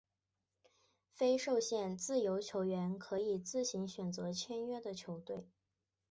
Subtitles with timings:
[1.13, 5.45] 非受限自由球员可以自行选择签约的球队。